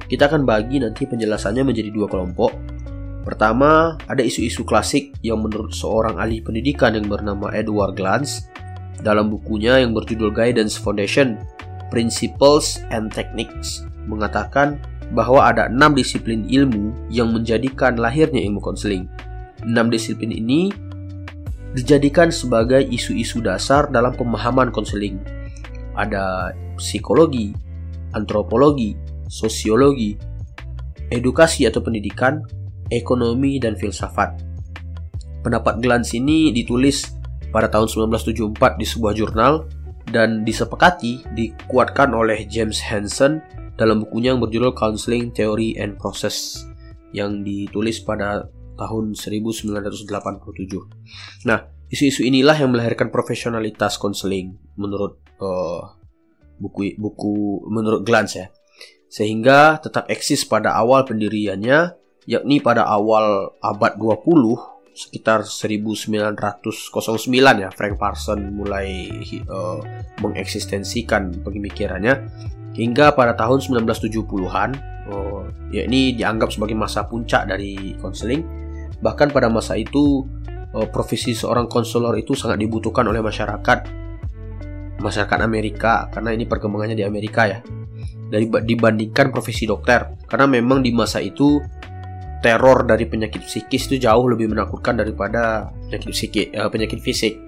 kita 0.07 0.29
akan 0.31 0.45
bagi 0.47 0.79
nanti 0.79 1.09
penjelasannya 1.09 1.65
menjadi 1.65 1.89
dua 1.89 2.07
kelompok, 2.07 2.72
Pertama, 3.23 3.95
ada 4.11 4.19
isu-isu 4.19 4.67
klasik 4.67 5.15
yang 5.23 5.39
menurut 5.39 5.71
seorang 5.71 6.19
ahli 6.19 6.43
pendidikan 6.43 6.91
yang 6.99 7.07
bernama 7.07 7.55
Edward 7.55 7.95
Glantz 7.95 8.51
dalam 8.99 9.31
bukunya 9.31 9.79
yang 9.79 9.95
berjudul 9.95 10.35
Guidance 10.35 10.75
Foundation, 10.75 11.39
Principles 11.87 12.83
and 12.91 13.15
Techniques 13.15 13.87
mengatakan 14.11 14.75
bahwa 15.15 15.47
ada 15.47 15.71
enam 15.71 15.95
disiplin 15.95 16.43
ilmu 16.47 16.91
yang 17.07 17.31
menjadikan 17.31 17.95
lahirnya 17.95 18.43
ilmu 18.43 18.59
konseling. 18.59 19.07
Enam 19.63 19.87
disiplin 19.87 20.33
ini 20.33 20.73
dijadikan 21.77 22.27
sebagai 22.27 22.83
isu-isu 22.91 23.39
dasar 23.39 23.87
dalam 23.87 24.11
pemahaman 24.13 24.73
konseling. 24.73 25.21
Ada 25.95 26.51
psikologi, 26.75 27.53
antropologi, 28.17 28.97
sosiologi, 29.29 30.17
edukasi 31.13 31.69
atau 31.69 31.79
pendidikan, 31.85 32.41
ekonomi, 32.97 33.57
dan 33.57 33.73
filsafat. 33.73 34.37
Pendapat 35.43 35.83
Glantz 35.83 36.15
ini 36.15 36.53
ditulis 36.55 37.09
pada 37.53 37.69
tahun 37.69 37.85
1974 38.09 38.79
di 38.79 38.85
sebuah 38.87 39.13
jurnal 39.13 39.67
dan 40.09 40.41
disepakati 40.41 41.25
dikuatkan 41.35 42.13
oleh 42.13 42.45
James 42.49 42.81
Hansen 42.81 43.43
dalam 43.75 44.05
bukunya 44.05 44.33
yang 44.33 44.41
berjudul 44.41 44.73
Counseling 44.77 45.33
Theory 45.33 45.75
and 45.77 45.97
Process 45.97 46.65
yang 47.13 47.45
ditulis 47.45 48.01
pada 48.01 48.49
tahun 48.77 49.13
1987. 49.13 50.09
Nah, 51.45 51.59
isu-isu 51.93 52.25
inilah 52.25 52.57
yang 52.57 52.73
melahirkan 52.73 53.13
profesionalitas 53.13 54.01
konseling 54.01 54.57
menurut 54.73 55.21
uh, 55.37 55.93
buku 56.57 56.97
buku 56.97 57.61
menurut 57.69 58.01
Glantz 58.01 58.37
ya. 58.37 58.49
Sehingga 59.13 59.77
tetap 59.77 60.09
eksis 60.09 60.41
pada 60.49 60.73
awal 60.73 61.05
pendiriannya 61.05 62.02
yakni 62.25 62.63
pada 62.63 62.87
awal 62.87 63.55
abad 63.59 63.99
20 63.99 64.73
sekitar 64.93 65.41
1909 65.41 66.37
ya 67.57 67.69
Frank 67.73 67.97
Parson 67.97 68.53
mulai 68.53 69.09
uh, 69.49 69.81
mengeksistensikan 70.21 71.41
pemikirannya. 71.41 72.29
Hingga 72.73 73.13
pada 73.13 73.37
tahun 73.37 73.61
1970-an 73.61 74.69
uh, 75.09 75.45
ya 75.69 75.85
ini 75.85 76.17
dianggap 76.17 76.49
sebagai 76.49 76.77
masa 76.77 77.05
puncak 77.05 77.49
dari 77.49 77.97
konseling. 78.01 78.45
Bahkan 79.01 79.29
pada 79.33 79.49
masa 79.49 79.77
itu 79.77 80.25
uh, 80.73 80.87
profesi 80.89 81.37
seorang 81.37 81.69
konselor 81.69 82.13
itu 82.17 82.33
sangat 82.37 82.61
dibutuhkan 82.61 83.05
oleh 83.09 83.21
masyarakat. 83.21 84.01
Masyarakat 85.01 85.39
Amerika 85.41 86.07
karena 86.13 86.33
ini 86.33 86.45
perkembangannya 86.45 86.97
di 86.97 87.05
Amerika 87.05 87.49
ya. 87.49 87.59
Dari 88.29 88.49
dibandingkan 88.49 89.29
profesi 89.29 89.69
dokter. 89.69 90.25
Karena 90.25 90.49
memang 90.49 90.81
di 90.81 90.89
masa 90.89 91.21
itu 91.21 91.61
teror 92.43 92.83
dari 92.83 93.07
penyakit 93.07 93.47
psikis 93.47 93.87
itu 93.87 94.03
jauh 94.03 94.27
lebih 94.27 94.51
menakutkan 94.51 94.99
daripada 94.99 95.71
penyakit 95.87 96.11
psikis, 96.11 96.47
uh, 96.59 96.67
penyakit 96.67 96.99
fisik. 96.99 97.39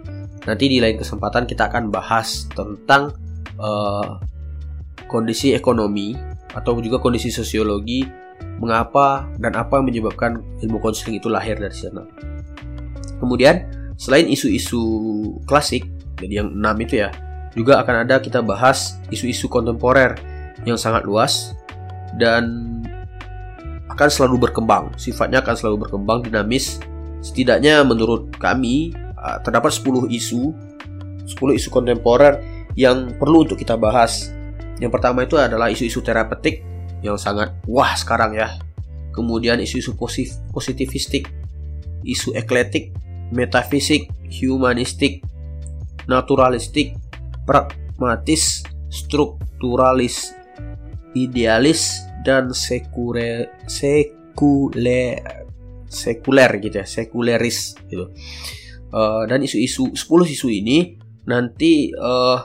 Nanti 0.47 0.71
di 0.71 0.79
lain 0.79 0.95
kesempatan 0.95 1.43
kita 1.43 1.67
akan 1.67 1.91
bahas 1.91 2.47
tentang 2.55 3.11
uh, 3.59 4.17
kondisi 5.11 5.51
ekonomi 5.51 6.15
atau 6.55 6.79
juga 6.79 7.03
kondisi 7.03 7.27
sosiologi 7.27 8.07
mengapa 8.63 9.27
dan 9.35 9.59
apa 9.59 9.83
yang 9.83 9.91
menyebabkan 9.91 10.39
ilmu 10.63 10.79
konseling 10.79 11.19
itu 11.19 11.27
lahir 11.27 11.59
dari 11.59 11.75
sana. 11.75 12.07
Kemudian 13.19 13.67
selain 13.99 14.31
isu-isu 14.31 14.79
klasik, 15.43 15.83
jadi 16.19 16.43
yang 16.43 16.55
enam 16.55 16.75
itu 16.79 17.03
ya, 17.03 17.11
juga 17.51 17.83
akan 17.83 18.07
ada 18.07 18.23
kita 18.23 18.39
bahas 18.39 18.99
isu-isu 19.11 19.51
kontemporer 19.51 20.15
yang 20.63 20.79
sangat 20.79 21.03
luas 21.03 21.51
dan 22.15 22.74
akan 23.95 24.09
selalu 24.11 24.51
berkembang. 24.51 24.91
Sifatnya 24.99 25.39
akan 25.39 25.55
selalu 25.55 25.87
berkembang 25.87 26.27
dinamis. 26.27 26.83
Setidaknya 27.23 27.81
menurut 27.87 28.35
kami 28.35 28.91
uh, 29.15 29.39
terdapat 29.41 29.71
10 29.71 30.11
isu 30.11 30.51
10 31.25 31.57
isu 31.57 31.69
kontemporer 31.73 32.37
yang 32.77 33.17
perlu 33.17 33.47
untuk 33.47 33.57
kita 33.57 33.73
bahas. 33.79 34.29
Yang 34.77 34.91
pertama 34.99 35.25
itu 35.25 35.39
adalah 35.39 35.71
isu-isu 35.71 36.03
terapeutik 36.05 36.61
yang 37.01 37.17
sangat 37.17 37.55
wah 37.65 37.95
sekarang 37.97 38.37
ya. 38.37 38.53
Kemudian 39.15 39.57
isu-isu 39.63 39.95
positif, 39.95 40.37
positivistik, 40.51 41.31
isu 42.03 42.35
ekletik, 42.35 42.91
metafisik, 43.31 44.11
humanistik, 44.27 45.23
naturalistik, 46.05 46.99
pragmatis, 47.47 48.67
strukturalis, 48.91 50.35
idealis, 51.15 52.03
dan 52.25 52.49
sekure 52.49 53.61
sekuler 53.69 55.21
sekuler 55.85 56.51
gitu 56.57 56.81
ya 56.81 56.85
sekuleris 56.89 57.77
gitu. 57.85 58.09
Uh, 58.89 59.27
dan 59.29 59.45
isu-isu 59.45 59.93
10 59.93 60.33
isu 60.33 60.47
ini 60.49 60.97
nanti 61.29 61.93
uh, 61.93 62.41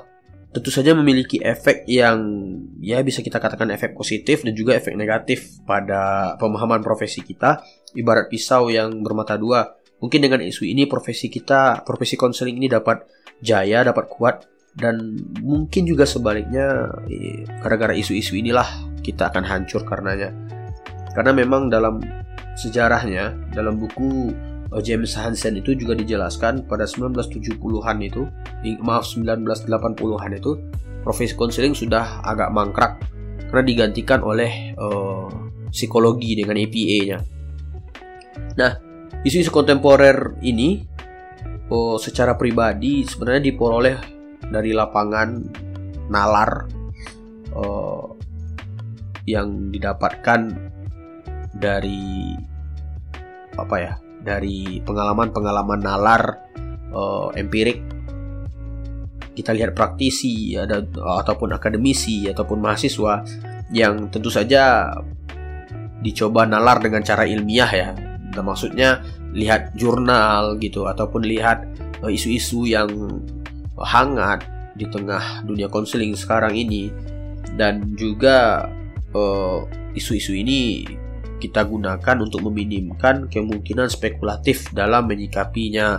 tentu 0.51 0.71
saja 0.75 0.93
memiliki 0.99 1.39
efek 1.39 1.87
yang 1.87 2.21
ya 2.83 2.99
bisa 3.07 3.23
kita 3.23 3.39
katakan 3.39 3.71
efek 3.71 3.95
positif 3.95 4.43
dan 4.43 4.53
juga 4.53 4.75
efek 4.75 4.99
negatif 4.99 5.63
pada 5.65 6.35
pemahaman 6.37 6.83
profesi 6.83 7.23
kita. 7.23 7.63
Ibarat 7.95 8.31
pisau 8.31 8.69
yang 8.71 9.01
bermata 9.01 9.39
dua. 9.39 9.79
Mungkin 10.01 10.21
dengan 10.21 10.41
isu 10.43 10.65
ini 10.65 10.89
profesi 10.89 11.29
kita 11.29 11.85
profesi 11.85 12.17
konseling 12.17 12.57
ini 12.57 12.69
dapat 12.73 13.05
jaya 13.41 13.85
dapat 13.85 14.05
kuat 14.09 14.37
dan 14.81 15.21
mungkin 15.45 15.85
juga 15.85 16.09
sebaliknya 16.09 16.89
gara-gara 17.61 17.93
isu-isu 17.93 18.41
inilah 18.41 18.67
kita 19.05 19.29
akan 19.29 19.45
hancur 19.45 19.85
karenanya. 19.85 20.33
Karena 21.13 21.37
memang 21.37 21.69
dalam 21.69 22.01
sejarahnya, 22.57 23.37
dalam 23.53 23.77
buku 23.77 24.33
eh, 24.73 24.83
James 24.83 25.13
Hansen 25.17 25.61
itu 25.61 25.77
juga 25.77 25.93
dijelaskan 25.97 26.65
pada 26.65 26.89
1970-an 26.89 27.97
itu, 28.01 28.25
maaf 28.81 29.05
1980-an 29.05 30.33
itu, 30.37 30.57
profesi 31.05 31.37
konseling 31.37 31.77
sudah 31.77 32.25
agak 32.25 32.53
mangkrak 32.53 33.01
karena 33.51 33.67
digantikan 33.67 34.23
oleh 34.23 34.79
uh, 34.79 35.27
psikologi 35.75 36.39
dengan 36.39 36.55
APA-nya. 36.55 37.19
Nah, 38.55 38.73
isu-isu 39.27 39.51
kontemporer 39.51 40.39
ini 40.47 40.87
uh, 41.67 41.99
secara 41.99 42.39
pribadi 42.39 43.03
sebenarnya 43.03 43.51
diperoleh 43.51 44.20
dari 44.51 44.75
lapangan 44.75 45.31
nalar 46.11 46.67
uh, 47.55 48.07
yang 49.25 49.71
didapatkan 49.71 50.51
dari 51.55 52.35
apa 53.55 53.77
ya 53.79 53.93
dari 54.21 54.83
pengalaman-pengalaman 54.83 55.81
nalar 55.81 56.23
uh, 56.91 57.31
empirik 57.35 57.83
kita 59.35 59.55
lihat 59.55 59.73
praktisi 59.73 60.59
ada 60.59 60.83
ataupun 61.23 61.55
akademisi 61.55 62.29
ataupun 62.29 62.59
mahasiswa 62.61 63.25
yang 63.71 64.11
tentu 64.11 64.29
saja 64.29 64.91
dicoba 66.03 66.45
nalar 66.49 66.83
dengan 66.83 67.01
cara 67.05 67.25
ilmiah 67.25 67.71
ya. 67.71 67.91
Nah, 68.31 68.43
maksudnya 68.45 69.05
lihat 69.31 69.75
jurnal 69.79 70.59
gitu 70.59 70.91
ataupun 70.91 71.23
lihat 71.23 71.67
eh, 72.03 72.11
isu-isu 72.11 72.67
yang 72.67 72.91
hangat 73.83 74.45
di 74.77 74.87
tengah 74.89 75.45
dunia 75.45 75.69
konseling 75.69 76.15
sekarang 76.15 76.55
ini. 76.57 76.93
Dan 77.51 77.99
juga 77.99 78.69
eh, 79.11 79.59
isu-isu 79.97 80.33
uh, 80.33 80.39
ini 80.39 80.87
kita 81.41 81.65
gunakan 81.65 82.17
untuk 82.21 82.47
meminimkan 82.47 83.27
kemungkinan 83.27 83.89
spekulatif 83.89 84.71
dalam 84.71 85.09
menyikapinya. 85.09 85.99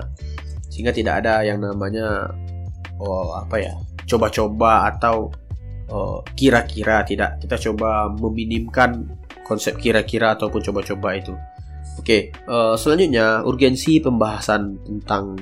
Sehingga 0.72 0.96
tidak 0.96 1.26
ada 1.26 1.44
yang 1.44 1.60
namanya 1.60 2.32
oh, 3.02 3.36
apa 3.36 3.60
ya 3.60 3.74
coba-coba 4.08 4.94
atau 4.96 5.34
oh, 5.92 6.24
kira-kira 6.38 7.04
tidak. 7.04 7.42
Kita 7.44 7.60
coba 7.70 8.08
meminimkan 8.08 9.10
konsep 9.44 9.76
kira-kira 9.76 10.38
ataupun 10.40 10.64
coba-coba 10.64 11.20
itu. 11.20 11.36
Oke 12.00 12.32
okay, 12.32 12.48
uh, 12.48 12.80
selanjutnya 12.80 13.44
urgensi 13.44 14.00
pembahasan 14.00 14.80
tentang 14.88 15.36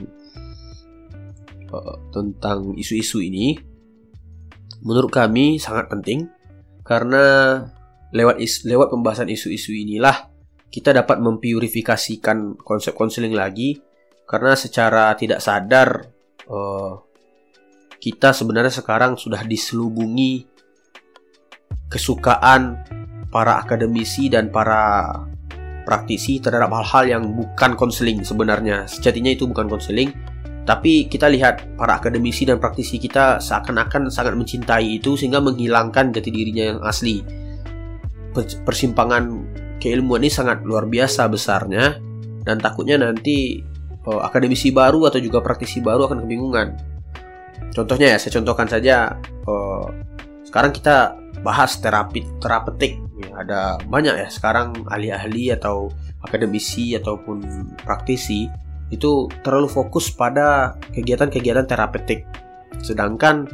uh, 1.73 1.95
tentang 2.13 2.75
isu-isu 2.75 3.21
ini 3.23 3.57
menurut 4.85 5.11
kami 5.11 5.59
sangat 5.59 5.91
penting 5.91 6.29
karena 6.83 7.57
lewat 8.15 8.41
is, 8.41 8.65
lewat 8.65 8.89
pembahasan 8.89 9.29
isu-isu 9.29 9.75
inilah 9.75 10.29
kita 10.69 10.93
dapat 10.93 11.17
mempurifikasikan 11.21 12.61
konsep 12.61 12.93
konseling 12.93 13.33
lagi 13.33 13.81
karena 14.29 14.53
secara 14.53 15.13
tidak 15.17 15.41
sadar 15.41 16.05
uh, 16.49 16.93
kita 17.99 18.31
sebenarnya 18.31 18.71
sekarang 18.71 19.19
sudah 19.19 19.43
diselubungi 19.43 20.47
kesukaan 21.89 22.79
para 23.33 23.59
akademisi 23.61 24.29
dan 24.29 24.49
para 24.53 25.11
praktisi 25.83 26.38
terhadap 26.38 26.69
hal-hal 26.69 27.05
yang 27.19 27.23
bukan 27.33 27.73
konseling 27.73 28.21
sebenarnya. 28.21 28.85
Sejatinya 28.85 29.33
itu 29.33 29.49
bukan 29.49 29.65
konseling, 29.65 30.13
tapi 30.69 31.09
kita 31.09 31.25
lihat 31.33 31.73
para 31.73 31.97
akademisi 31.97 32.45
dan 32.45 32.61
praktisi 32.61 33.01
kita 33.01 33.41
seakan-akan 33.41 34.13
sangat 34.13 34.38
mencintai 34.38 35.01
itu 35.01 35.17
sehingga 35.17 35.41
menghilangkan 35.41 36.13
jati 36.13 36.29
dirinya 36.29 36.77
yang 36.77 36.79
asli. 36.85 37.25
Persimpangan 38.61 39.49
keilmuan 39.81 40.21
ini 40.21 40.29
sangat 40.29 40.61
luar 40.61 40.85
biasa 40.85 41.25
besarnya 41.25 41.97
dan 42.45 42.61
takutnya 42.61 43.01
nanti 43.01 43.65
oh, 44.05 44.21
akademisi 44.21 44.69
baru 44.69 45.09
atau 45.09 45.17
juga 45.17 45.41
praktisi 45.41 45.81
baru 45.81 46.05
akan 46.05 46.21
kebingungan 46.29 46.69
Contohnya 47.73 48.15
ya, 48.15 48.17
saya 48.17 48.41
contohkan 48.41 48.67
saja. 48.67 49.13
Uh, 49.45 49.85
sekarang 50.45 50.73
kita 50.73 51.13
bahas 51.45 51.77
terapi 51.77 52.25
terapeutik. 52.41 52.97
Ya, 53.19 53.29
ada 53.45 53.61
banyak 53.85 54.15
ya 54.15 54.27
sekarang 54.31 54.88
ahli-ahli 54.89 55.53
atau 55.53 55.93
akademisi 56.25 56.97
ataupun 56.97 57.43
praktisi 57.84 58.49
itu 58.89 59.30
terlalu 59.45 59.69
fokus 59.69 60.10
pada 60.10 60.78
kegiatan-kegiatan 60.93 61.65
terapeutik. 61.69 62.25
Sedangkan 62.82 63.45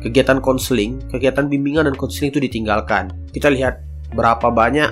kegiatan 0.00 0.38
konseling, 0.38 1.02
kegiatan 1.12 1.46
bimbingan 1.50 1.88
dan 1.90 1.96
konseling 1.96 2.32
itu 2.32 2.40
ditinggalkan. 2.40 3.12
Kita 3.32 3.52
lihat 3.52 3.82
berapa 4.14 4.48
banyak 4.48 4.90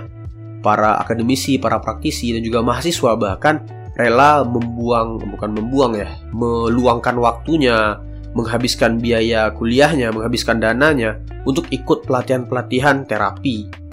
para 0.61 0.99
akademisi, 1.01 1.57
para 1.57 1.79
praktisi 1.81 2.35
dan 2.35 2.43
juga 2.43 2.61
mahasiswa 2.61 3.15
bahkan 3.17 3.63
rela 3.97 4.45
membuang 4.45 5.23
bukan 5.33 5.51
membuang 5.57 5.93
ya, 5.97 6.09
meluangkan 6.35 7.17
waktunya 7.17 7.97
menghabiskan 8.37 9.01
biaya 9.01 9.49
kuliahnya, 9.57 10.13
menghabiskan 10.13 10.61
dananya 10.61 11.17
untuk 11.49 11.65
ikut 11.73 12.05
pelatihan-pelatihan 12.05 13.09
terapi. 13.09 13.86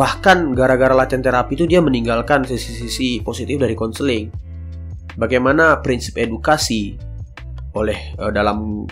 Bahkan 0.00 0.56
gara-gara 0.56 0.96
latihan 0.96 1.20
terapi 1.20 1.60
itu 1.60 1.68
dia 1.68 1.84
meninggalkan 1.84 2.48
sisi-sisi 2.48 3.20
positif 3.20 3.60
dari 3.60 3.76
konseling. 3.76 4.32
Bagaimana 5.20 5.84
prinsip 5.84 6.16
edukasi 6.16 6.96
oleh 7.76 8.16
uh, 8.16 8.32
dalam 8.32 8.88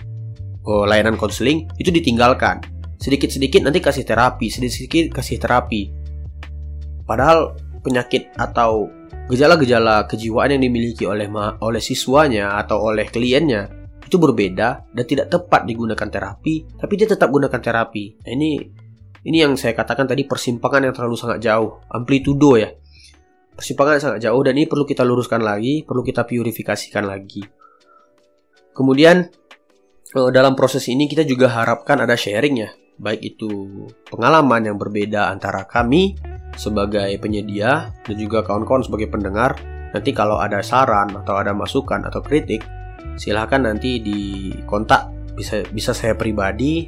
uh, 0.69 0.85
layanan 0.85 1.17
konseling 1.17 1.65
itu 1.81 1.89
ditinggalkan. 1.89 2.61
Sedikit-sedikit 3.01 3.65
nanti 3.65 3.81
kasih 3.81 4.05
terapi, 4.05 4.53
sedikit-sedikit 4.53 5.17
kasih 5.17 5.41
terapi. 5.41 5.89
Padahal 7.09 7.57
penyakit 7.81 8.29
atau 8.37 8.93
Gejala-gejala 9.29 10.09
kejiwaan 10.09 10.57
yang 10.57 10.65
dimiliki 10.65 11.05
oleh 11.05 11.29
oleh 11.61 11.83
siswanya 11.85 12.57
atau 12.65 12.81
oleh 12.81 13.05
kliennya 13.13 13.69
itu 14.09 14.17
berbeda 14.17 14.89
dan 14.89 15.05
tidak 15.05 15.29
tepat 15.29 15.69
digunakan 15.69 16.09
terapi, 16.09 16.65
tapi 16.81 16.93
dia 16.97 17.05
tetap 17.05 17.29
gunakan 17.29 17.61
terapi. 17.61 18.25
Nah, 18.25 18.33
ini 18.33 18.57
ini 19.27 19.43
yang 19.43 19.59
saya 19.59 19.75
katakan 19.75 20.07
tadi 20.07 20.23
persimpangan 20.23 20.91
yang 20.91 20.95
terlalu 20.95 21.19
sangat 21.19 21.43
jauh, 21.43 21.83
amplitudo 21.91 22.55
ya. 22.55 22.71
Persimpangan 23.59 23.93
yang 23.99 24.05
sangat 24.05 24.21
jauh 24.23 24.41
dan 24.47 24.55
ini 24.55 24.71
perlu 24.71 24.87
kita 24.87 25.03
luruskan 25.03 25.43
lagi, 25.43 25.83
perlu 25.83 26.07
kita 26.07 26.23
purifikasikan 26.23 27.03
lagi. 27.03 27.43
Kemudian 28.71 29.27
eh, 30.15 30.31
dalam 30.31 30.55
proses 30.55 30.87
ini 30.87 31.11
kita 31.11 31.27
juga 31.27 31.51
harapkan 31.51 31.99
ada 31.99 32.15
sharing 32.15 32.55
ya, 32.63 32.71
baik 33.03 33.35
itu 33.35 33.51
pengalaman 34.07 34.71
yang 34.71 34.79
berbeda 34.79 35.35
antara 35.35 35.67
kami 35.67 36.15
sebagai 36.55 37.11
penyedia 37.19 37.91
dan 38.07 38.15
juga 38.15 38.47
kawan-kawan 38.47 38.87
sebagai 38.87 39.11
pendengar. 39.11 39.59
Nanti 39.91 40.15
kalau 40.15 40.39
ada 40.39 40.63
saran 40.63 41.11
atau 41.17 41.35
ada 41.43 41.51
masukan 41.51 42.07
atau 42.07 42.23
kritik, 42.23 42.63
silahkan 43.19 43.67
nanti 43.67 43.99
di 43.99 44.53
kontak 44.63 45.11
bisa 45.35 45.67
bisa 45.75 45.91
saya 45.91 46.15
pribadi. 46.15 46.87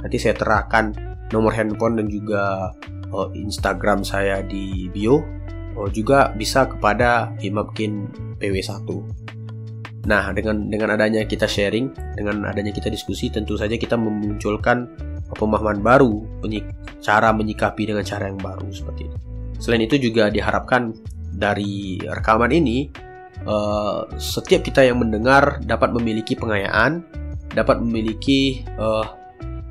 Nanti 0.00 0.16
saya 0.16 0.32
terahkan 0.36 1.09
nomor 1.30 1.54
handphone 1.54 1.98
dan 1.98 2.06
juga 2.10 2.74
oh, 3.14 3.30
Instagram 3.34 4.06
saya 4.06 4.42
di 4.44 4.90
bio. 4.90 5.22
Oh, 5.78 5.86
juga 5.86 6.34
bisa 6.34 6.66
kepada 6.66 7.30
Imamkin 7.40 8.10
PW1. 8.42 8.84
Nah, 10.10 10.32
dengan 10.34 10.66
dengan 10.66 10.96
adanya 10.96 11.22
kita 11.28 11.46
sharing, 11.46 11.92
dengan 12.16 12.42
adanya 12.48 12.74
kita 12.74 12.90
diskusi, 12.90 13.30
tentu 13.30 13.54
saja 13.54 13.76
kita 13.78 13.94
memunculkan 13.94 14.90
pemahaman 15.36 15.78
baru, 15.84 16.26
cara 16.98 17.30
menyikapi 17.30 17.86
dengan 17.86 18.02
cara 18.02 18.26
yang 18.26 18.40
baru 18.40 18.66
seperti 18.72 19.06
itu. 19.06 19.16
Selain 19.60 19.84
itu 19.84 20.00
juga 20.00 20.32
diharapkan 20.32 20.96
dari 21.36 22.00
rekaman 22.00 22.50
ini 22.50 22.88
uh, 23.44 24.08
setiap 24.16 24.64
kita 24.64 24.82
yang 24.82 24.98
mendengar 24.98 25.60
dapat 25.62 25.92
memiliki 25.92 26.34
pengayaan, 26.34 27.04
dapat 27.52 27.78
memiliki 27.78 28.64
uh, 28.80 29.19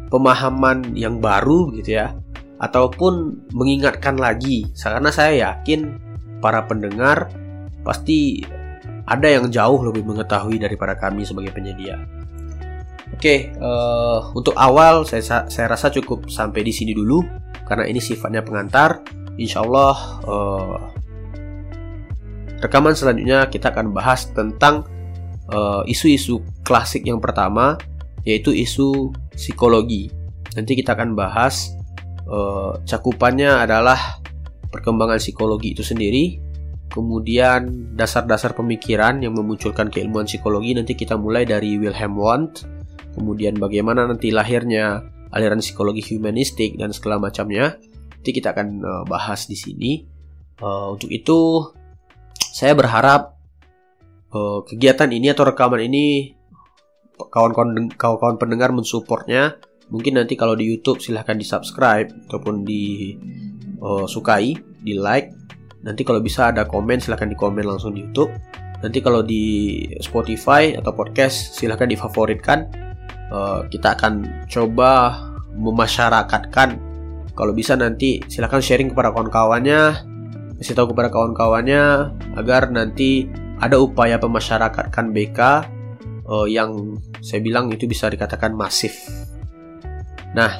pemahaman 0.10 0.98
yang 0.98 1.22
baru 1.22 1.72
gitu 1.78 2.02
ya, 2.02 2.18
ataupun 2.60 3.46
mengingatkan 3.56 4.20
lagi. 4.20 4.68
Karena 4.76 5.10
saya 5.10 5.54
yakin 5.54 5.96
para 6.44 6.66
pendengar 6.68 7.32
pasti 7.82 8.44
ada 9.10 9.26
yang 9.26 9.50
jauh 9.50 9.82
lebih 9.82 10.06
mengetahui 10.06 10.62
daripada 10.62 10.94
kami 10.94 11.26
sebagai 11.26 11.50
penyedia. 11.50 11.98
Oke, 13.10 13.52
uh, 13.58 14.30
untuk 14.38 14.54
awal 14.54 15.02
saya 15.04 15.50
saya 15.50 15.68
rasa 15.68 15.90
cukup 15.90 16.30
sampai 16.30 16.62
di 16.62 16.70
sini 16.70 16.94
dulu 16.94 17.20
karena 17.66 17.90
ini 17.90 17.98
sifatnya 17.98 18.46
pengantar. 18.46 19.02
Insya 19.40 19.66
Allah 19.66 19.96
uh, 20.28 20.78
rekaman 22.60 22.94
selanjutnya 22.94 23.48
kita 23.48 23.72
akan 23.72 23.96
bahas 23.96 24.28
tentang 24.36 24.84
eh, 25.48 25.82
isu-isu 25.88 26.38
uh, 26.38 26.44
klasik 26.68 27.08
yang 27.08 27.24
pertama 27.24 27.80
yaitu 28.30 28.54
isu 28.54 29.10
psikologi. 29.34 30.14
Nanti 30.54 30.78
kita 30.78 30.94
akan 30.94 31.18
bahas 31.18 31.74
uh, 32.30 32.78
cakupannya 32.86 33.50
adalah 33.50 34.22
perkembangan 34.70 35.18
psikologi 35.18 35.74
itu 35.74 35.82
sendiri, 35.82 36.38
kemudian 36.94 37.90
dasar-dasar 37.98 38.54
pemikiran 38.54 39.26
yang 39.26 39.34
memunculkan 39.34 39.90
keilmuan 39.90 40.30
psikologi 40.30 40.78
nanti 40.78 40.94
kita 40.94 41.18
mulai 41.18 41.50
dari 41.50 41.82
Wilhelm 41.82 42.14
Wundt 42.22 42.70
kemudian 43.18 43.58
bagaimana 43.58 44.06
nanti 44.06 44.30
lahirnya 44.30 45.02
aliran 45.34 45.62
psikologi 45.62 46.06
humanistik 46.14 46.78
dan 46.78 46.94
segala 46.94 47.18
macamnya. 47.18 47.82
Nanti 48.20 48.30
kita 48.30 48.54
akan 48.54 48.68
uh, 48.86 49.04
bahas 49.10 49.50
di 49.50 49.58
sini. 49.58 50.06
Uh, 50.60 50.94
untuk 50.94 51.10
itu, 51.10 51.72
saya 52.38 52.78
berharap 52.78 53.40
kegiatan 54.30 55.10
ini 55.10 55.34
atau 55.34 55.42
rekaman 55.42 55.90
ini 55.90 56.38
kawan-kawan 57.28 57.92
kawan 58.00 58.40
pendengar 58.40 58.72
mensupportnya 58.72 59.60
mungkin 59.92 60.16
nanti 60.16 60.40
kalau 60.40 60.56
di 60.56 60.70
YouTube 60.70 61.04
silahkan 61.04 61.36
di 61.36 61.44
subscribe 61.44 62.08
ataupun 62.30 62.64
di 62.64 63.18
uh, 63.84 64.08
sukai 64.08 64.56
di 64.80 64.96
like 64.96 65.36
nanti 65.84 66.08
kalau 66.08 66.24
bisa 66.24 66.52
ada 66.52 66.64
komen 66.64 67.04
silahkan 67.04 67.28
di 67.28 67.36
komen 67.36 67.64
langsung 67.68 67.96
di 67.96 68.08
YouTube. 68.08 68.32
Nanti 68.80 69.04
kalau 69.04 69.20
di 69.20 69.84
Spotify 70.00 70.72
atau 70.72 70.96
podcast 70.96 71.56
silahkan 71.60 71.88
difavoritkan. 71.88 72.88
Uh, 73.30 73.62
kita 73.70 73.94
akan 73.94 74.26
coba 74.50 75.22
memasyarakatkan. 75.54 76.82
Kalau 77.36 77.54
bisa 77.54 77.78
nanti 77.78 78.24
silahkan 78.26 78.58
sharing 78.58 78.90
kepada 78.90 79.14
kawan-kawannya 79.14 80.10
kasih 80.60 80.76
tahu 80.76 80.92
kepada 80.92 81.08
kawan-kawannya 81.08 82.12
agar 82.36 82.68
nanti 82.68 83.32
ada 83.64 83.80
upaya 83.80 84.20
pemasyarakatkan 84.20 85.16
BK 85.16 85.40
uh, 86.30 86.46
yang 86.46 87.02
saya 87.20 87.42
bilang 87.42 87.74
itu 87.74 87.90
bisa 87.90 88.06
dikatakan 88.08 88.54
masif 88.54 89.10
Nah, 90.34 90.52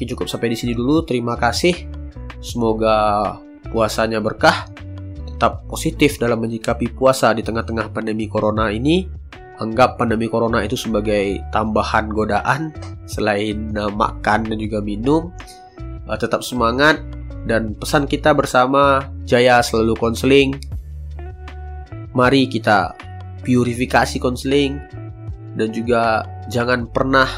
cukup 0.00 0.28
sampai 0.28 0.52
di 0.52 0.56
sini 0.56 0.72
dulu. 0.72 1.04
Terima 1.04 1.36
kasih. 1.36 1.74
Semoga 2.40 3.36
puasanya 3.68 4.20
berkah. 4.24 4.68
Tetap 5.28 5.68
positif 5.68 6.16
dalam 6.20 6.40
menyikapi 6.40 6.92
puasa 6.92 7.32
di 7.36 7.44
tengah-tengah 7.44 7.92
pandemi 7.92 8.28
corona 8.28 8.72
ini. 8.72 9.04
Anggap 9.60 10.00
pandemi 10.00 10.24
corona 10.32 10.64
itu 10.64 10.72
sebagai 10.72 11.44
tambahan 11.52 12.08
godaan 12.08 12.72
selain 13.04 13.76
uh, 13.76 13.92
makan 13.92 14.48
dan 14.48 14.56
juga 14.56 14.80
minum. 14.80 15.28
Uh, 16.08 16.16
tetap 16.16 16.40
semangat 16.40 17.04
dan 17.44 17.76
pesan 17.76 18.08
kita 18.08 18.32
bersama 18.32 19.04
Jaya 19.28 19.60
selalu 19.60 19.92
konseling. 20.00 20.56
Mari 22.16 22.48
kita 22.48 22.96
purifikasi 23.42 24.16
konseling 24.20 24.80
dan 25.56 25.68
juga 25.74 26.24
jangan 26.48 26.86
pernah 26.88 27.28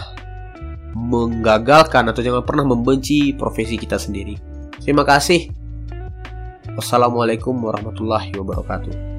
menggagalkan 0.92 2.12
atau 2.12 2.20
jangan 2.20 2.44
pernah 2.44 2.68
membenci 2.68 3.32
profesi 3.32 3.80
kita 3.80 3.96
sendiri. 3.96 4.36
Terima 4.82 5.06
kasih. 5.06 5.48
Wassalamualaikum 6.76 7.56
warahmatullahi 7.56 8.32
wabarakatuh. 8.36 9.12